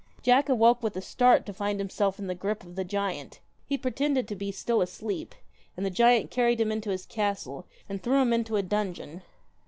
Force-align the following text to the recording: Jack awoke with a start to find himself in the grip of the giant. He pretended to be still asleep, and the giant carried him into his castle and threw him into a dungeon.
Jack 0.23 0.49
awoke 0.49 0.81
with 0.81 0.97
a 0.97 0.99
start 1.01 1.45
to 1.45 1.53
find 1.53 1.79
himself 1.79 2.17
in 2.17 2.25
the 2.25 2.33
grip 2.33 2.63
of 2.63 2.73
the 2.75 2.83
giant. 2.83 3.39
He 3.67 3.77
pretended 3.77 4.27
to 4.29 4.35
be 4.35 4.51
still 4.51 4.81
asleep, 4.81 5.35
and 5.77 5.85
the 5.85 5.91
giant 5.91 6.31
carried 6.31 6.59
him 6.59 6.71
into 6.71 6.89
his 6.89 7.05
castle 7.05 7.67
and 7.87 8.01
threw 8.01 8.19
him 8.19 8.33
into 8.33 8.55
a 8.55 8.63
dungeon. 8.63 9.21